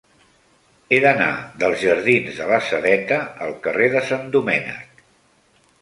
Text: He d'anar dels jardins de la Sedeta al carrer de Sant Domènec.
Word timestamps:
He 0.93 0.97
d'anar 1.03 1.27
dels 1.63 1.77
jardins 1.83 2.39
de 2.41 2.49
la 2.55 2.59
Sedeta 2.71 3.21
al 3.49 3.57
carrer 3.69 3.95
de 3.97 4.05
Sant 4.13 4.29
Domènec. 4.39 5.07